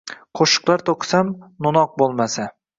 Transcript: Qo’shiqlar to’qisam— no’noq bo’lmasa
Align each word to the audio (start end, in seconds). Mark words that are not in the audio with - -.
Qo’shiqlar 0.39 0.85
to’qisam— 0.87 1.31
no’noq 1.67 1.95
bo’lmasa 2.03 2.53